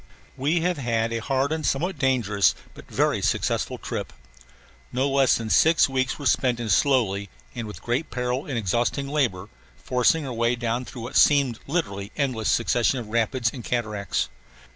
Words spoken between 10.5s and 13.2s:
down through what seemed a literally endless succession of